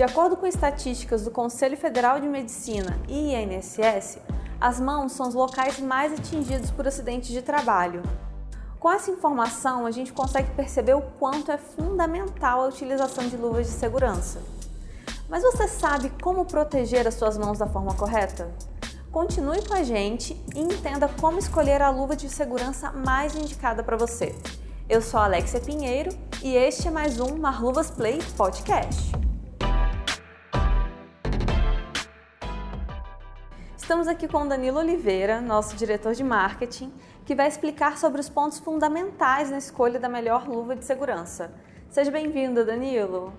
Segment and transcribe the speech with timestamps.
[0.00, 4.16] De acordo com estatísticas do Conselho Federal de Medicina e INSS,
[4.58, 8.02] as mãos são os locais mais atingidos por acidentes de trabalho.
[8.78, 13.66] Com essa informação, a gente consegue perceber o quanto é fundamental a utilização de luvas
[13.66, 14.40] de segurança.
[15.28, 18.50] Mas você sabe como proteger as suas mãos da forma correta?
[19.12, 23.98] Continue com a gente e entenda como escolher a luva de segurança mais indicada para
[23.98, 24.34] você.
[24.88, 26.10] Eu sou Alexia Pinheiro
[26.42, 29.19] e este é mais um Marluvas Play Podcast.
[33.90, 36.92] Estamos aqui com o Danilo Oliveira, nosso diretor de marketing,
[37.26, 41.52] que vai explicar sobre os pontos fundamentais na escolha da melhor luva de segurança.
[41.88, 43.34] Seja bem-vindo, Danilo.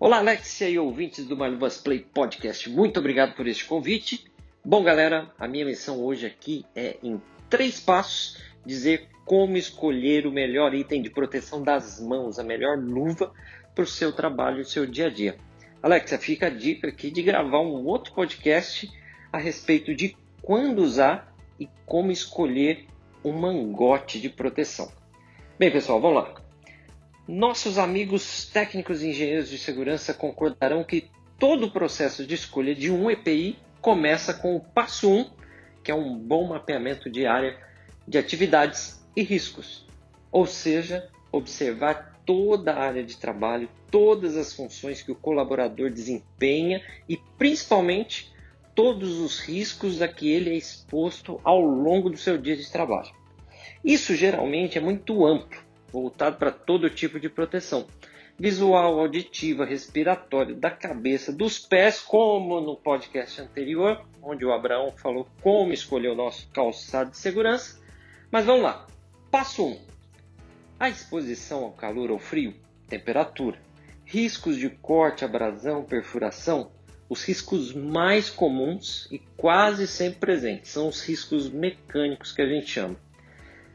[0.00, 2.68] Olá, Alexia e ouvintes do Marluvas Play Podcast.
[2.68, 4.24] Muito obrigado por este convite
[4.64, 10.32] Bom, galera, a minha missão hoje aqui é, em três passos, dizer como escolher o
[10.32, 13.32] melhor item de proteção das mãos, a melhor luva
[13.72, 15.36] para o seu trabalho o seu dia a dia.
[15.80, 18.90] Alexa, fica a dica aqui de gravar um outro podcast
[19.32, 22.86] a respeito de quando usar e como escolher
[23.24, 24.92] um mangote de proteção.
[25.58, 26.34] Bem, pessoal, vamos lá.
[27.26, 31.08] Nossos amigos técnicos e engenheiros de segurança concordarão que
[31.38, 35.30] todo o processo de escolha de um EPI começa com o passo 1, um,
[35.82, 37.58] que é um bom mapeamento de área
[38.06, 39.86] de atividades e riscos.
[40.30, 46.82] Ou seja, observar toda a área de trabalho, todas as funções que o colaborador desempenha
[47.08, 48.32] e principalmente
[48.74, 53.10] todos os riscos a que ele é exposto ao longo do seu dia de trabalho.
[53.84, 57.86] Isso geralmente é muito amplo, voltado para todo tipo de proteção
[58.38, 65.26] visual, auditiva, respiratória, da cabeça, dos pés, como no podcast anterior, onde o Abraão falou
[65.40, 67.80] como escolher o nosso calçado de segurança.
[68.30, 68.86] Mas vamos lá.
[69.30, 69.80] Passo 1.
[70.80, 72.54] A exposição ao calor ou frio,
[72.88, 73.58] temperatura,
[74.04, 76.72] riscos de corte, abrasão, perfuração,
[77.12, 82.70] os riscos mais comuns e quase sempre presentes são os riscos mecânicos que a gente
[82.70, 82.96] chama.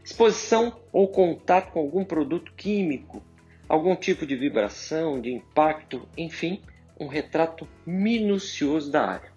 [0.03, 3.21] Exposição ou contato com algum produto químico,
[3.69, 6.63] algum tipo de vibração, de impacto, enfim,
[6.99, 9.31] um retrato minucioso da área.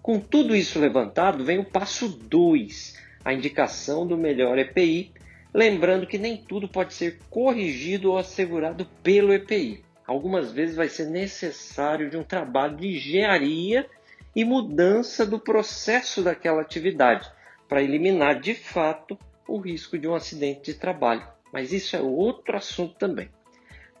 [0.00, 5.12] Com tudo isso levantado, vem o passo 2, a indicação do melhor EPI,
[5.52, 9.83] lembrando que nem tudo pode ser corrigido ou assegurado pelo EPI.
[10.06, 13.88] Algumas vezes vai ser necessário de um trabalho de engenharia
[14.36, 17.30] e mudança do processo daquela atividade
[17.68, 21.26] para eliminar de fato o risco de um acidente de trabalho.
[21.52, 23.30] Mas isso é outro assunto também.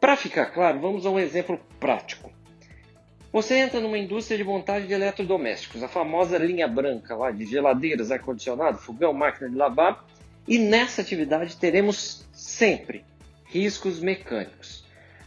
[0.00, 2.30] Para ficar claro, vamos a um exemplo prático.
[3.32, 8.12] Você entra numa indústria de montagem de eletrodomésticos, a famosa linha branca lá de geladeiras,
[8.12, 10.04] ar-condicionado, fogão, máquina de lavar,
[10.46, 13.04] e nessa atividade teremos sempre
[13.46, 14.83] riscos mecânicos.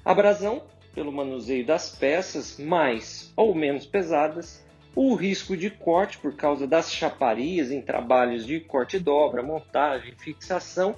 [0.08, 0.64] Abrasão,
[0.96, 6.94] pelo manuseio das peças mais ou menos pesadas, o risco de corte por causa das
[6.94, 10.96] chaparias em trabalhos de corte e dobra, montagem, fixação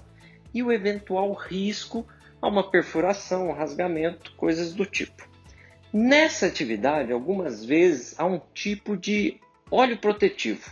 [0.54, 2.08] e o eventual risco
[2.40, 5.28] a uma perfuração, um rasgamento, coisas do tipo.
[5.92, 9.40] Nessa atividade, algumas vezes há um tipo de
[9.72, 10.70] óleo protetivo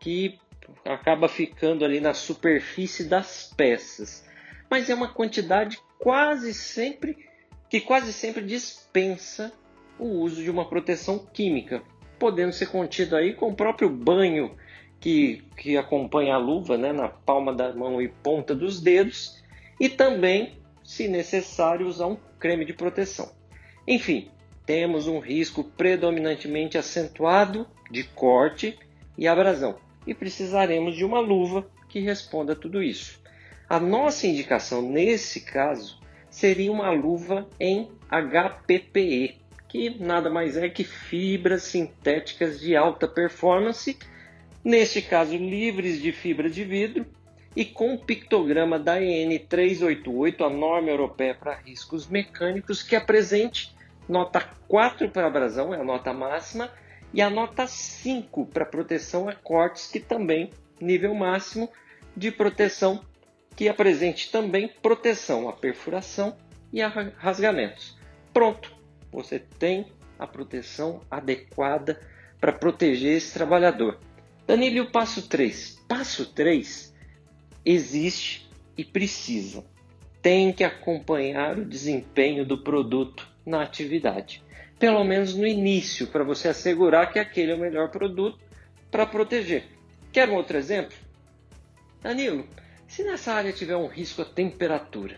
[0.00, 0.38] que
[0.82, 4.26] acaba ficando ali na superfície das peças,
[4.70, 7.33] mas é uma quantidade quase sempre
[7.74, 9.52] que quase sempre dispensa
[9.98, 11.82] o uso de uma proteção química,
[12.20, 14.54] podendo ser contido aí com o próprio banho
[15.00, 19.42] que, que acompanha a luva né, na palma da mão e ponta dos dedos,
[19.80, 23.32] e também se necessário, usar um creme de proteção.
[23.88, 24.30] Enfim,
[24.64, 28.78] temos um risco predominantemente acentuado de corte
[29.18, 33.20] e abrasão e precisaremos de uma luva que responda a tudo isso.
[33.68, 36.03] A nossa indicação nesse caso
[36.34, 43.96] seria uma luva em HPPE, que nada mais é que fibras sintéticas de alta performance,
[44.64, 47.06] neste caso livres de fibra de vidro
[47.54, 53.72] e com pictograma da EN 388, a norma europeia para riscos mecânicos, que apresente
[54.08, 56.68] nota 4 para abrasão, é a nota máxima,
[57.12, 61.70] e a nota 5 para proteção a cortes, que também nível máximo
[62.16, 63.04] de proteção,
[63.56, 66.36] que apresente também proteção a perfuração
[66.72, 67.96] e a rasgamentos.
[68.32, 68.74] Pronto,
[69.12, 69.86] você tem
[70.18, 72.00] a proteção adequada
[72.40, 73.98] para proteger esse trabalhador.
[74.46, 75.84] Danilo, o passo 3?
[75.88, 76.94] Passo 3
[77.64, 79.64] existe e precisa.
[80.20, 84.42] Tem que acompanhar o desempenho do produto na atividade.
[84.78, 88.38] Pelo menos no início, para você assegurar que aquele é o melhor produto
[88.90, 89.64] para proteger.
[90.12, 90.96] Quer um outro exemplo?
[92.02, 92.46] Danilo,
[92.94, 95.16] se nessa área tiver um risco à temperatura,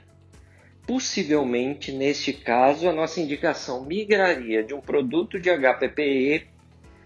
[0.86, 6.48] possivelmente, neste caso, a nossa indicação migraria de um produto de HPPE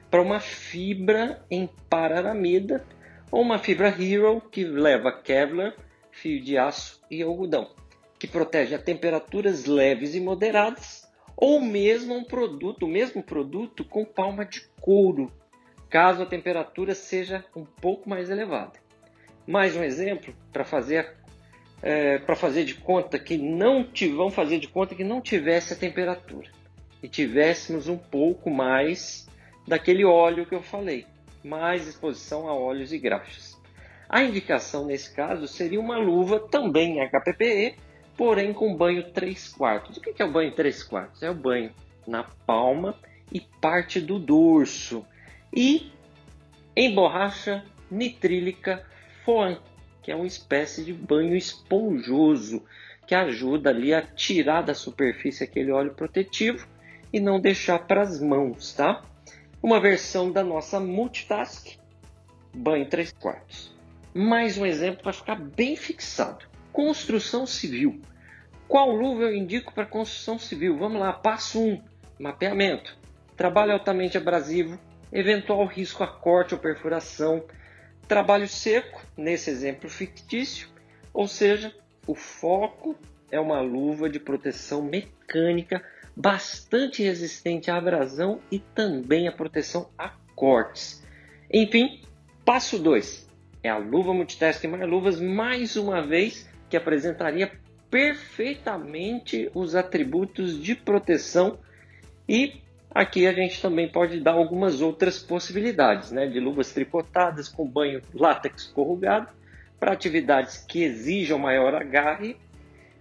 [0.09, 2.87] para uma fibra em pararamida
[3.33, 5.75] ou uma fibra Hero que leva Kevlar,
[6.13, 7.75] fio de aço e algodão,
[8.17, 11.03] que protege a temperaturas leves e moderadas,
[11.37, 15.33] ou mesmo um produto, o mesmo produto com palma de couro,
[15.89, 18.90] caso a temperatura seja um pouco mais elevada.
[19.47, 21.15] Mais um exemplo para fazer
[21.83, 25.77] é, para fazer de conta que não vão fazer de conta que não tivesse a
[25.77, 26.49] temperatura
[27.03, 29.29] e tivéssemos um pouco mais
[29.67, 31.07] daquele óleo que eu falei,
[31.43, 33.59] mais exposição a óleos e graxas.
[34.09, 37.77] A indicação nesse caso seria uma luva também HPPE,
[38.17, 39.97] porém com banho 3 quartos.
[39.97, 41.23] O que é o banho 3 quartos?
[41.23, 41.73] É o banho
[42.07, 42.95] na palma
[43.33, 45.07] e parte do dorso
[45.55, 45.93] e
[46.75, 48.85] em borracha nitrílica
[50.03, 52.65] Que é uma espécie de banho esponjoso
[53.07, 56.67] que ajuda ali a tirar da superfície aquele óleo protetivo
[57.13, 59.03] e não deixar para as mãos, tá?
[59.63, 61.77] uma versão da nossa multitask
[62.53, 63.77] banho 3 quartos.
[64.15, 66.47] Mais um exemplo para ficar bem fixado.
[66.73, 68.01] Construção civil.
[68.67, 70.79] Qual luva eu indico para construção civil?
[70.79, 71.83] Vamos lá, passo 1,
[72.19, 72.97] mapeamento.
[73.37, 74.79] Trabalho altamente abrasivo,
[75.13, 77.45] eventual risco a corte ou perfuração,
[78.11, 80.67] trabalho seco, nesse exemplo fictício,
[81.15, 81.73] ou seja,
[82.09, 82.97] o foco
[83.31, 85.81] é uma luva de proteção mecânica
[86.17, 91.07] bastante resistente à abrasão e também à proteção a cortes.
[91.53, 92.03] Enfim,
[92.45, 93.29] passo 2
[93.63, 97.53] é a luva multitask luvas mais uma vez que apresentaria
[97.89, 101.61] perfeitamente os atributos de proteção
[102.29, 102.61] e
[102.95, 108.03] aqui a gente também pode dar algumas outras possibilidades, né, de luvas tricotadas com banho
[108.15, 109.29] látex corrugado
[109.79, 112.37] para atividades que exijam maior agarre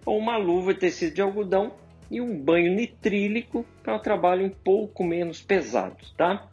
[0.05, 1.73] ou uma luva de tecido de algodão
[2.09, 6.47] e um banho nitrílico para um trabalho um pouco menos pesado, tá?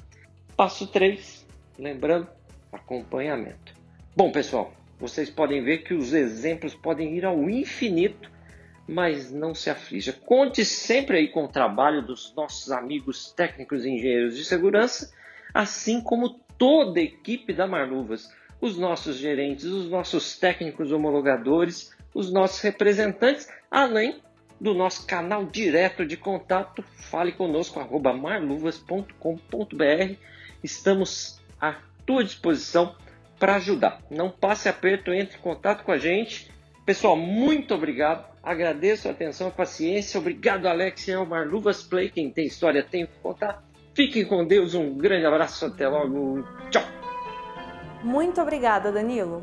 [0.57, 1.47] Passo 3,
[1.79, 2.29] lembrando,
[2.73, 3.75] acompanhamento.
[4.15, 8.31] Bom, pessoal, vocês podem ver que os exemplos podem ir ao infinito,
[8.87, 10.13] mas não se aflija.
[10.13, 15.13] Conte sempre aí com o trabalho dos nossos amigos técnicos e engenheiros de segurança,
[15.53, 22.33] assim como toda a equipe da Marluvas, os nossos gerentes, os nossos técnicos homologadores, os
[22.33, 24.21] nossos representantes, além
[24.61, 26.83] do nosso canal direto de contato.
[26.83, 30.15] Fale conosco, arroba marluvas.com.br.
[30.63, 32.97] Estamos à tua disposição
[33.39, 34.01] para ajudar.
[34.11, 36.51] Não passe aperto, entre em contato com a gente.
[36.87, 38.36] Pessoal, muito obrigado.
[38.47, 40.21] Agradeço a atenção, a paciência.
[40.21, 41.09] Obrigado, Alex.
[41.09, 42.11] É o Marluvas Play.
[42.11, 43.65] Quem tem história tem que contar.
[43.93, 44.73] Fiquem com Deus.
[44.73, 45.67] Um grande abraço.
[45.67, 46.45] Até logo.
[46.71, 46.85] Tchau.
[48.05, 49.43] Muito obrigada, Danilo.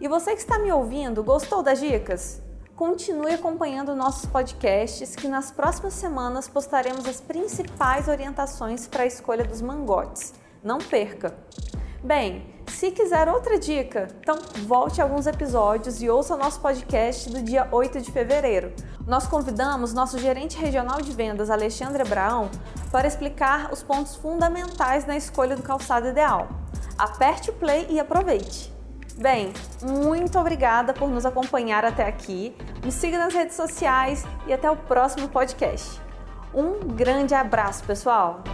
[0.00, 2.42] E você que está me ouvindo, gostou das dicas?
[2.74, 9.44] Continue acompanhando nossos podcasts que nas próximas semanas postaremos as principais orientações para a escolha
[9.44, 10.34] dos mangotes.
[10.60, 11.36] Não perca!
[12.02, 17.42] Bem, se quiser outra dica, então volte alguns episódios e ouça o nosso podcast do
[17.42, 18.72] dia 8 de fevereiro.
[19.04, 22.50] Nós convidamos nosso gerente regional de vendas, Alexandre Abraão,
[22.92, 26.48] para explicar os pontos fundamentais na escolha do calçado ideal.
[26.96, 28.72] Aperte o play e aproveite!
[29.16, 29.52] Bem,
[29.82, 32.56] muito obrigada por nos acompanhar até aqui.
[32.84, 36.00] Me siga nas redes sociais e até o próximo podcast.
[36.54, 38.44] Um grande abraço, pessoal!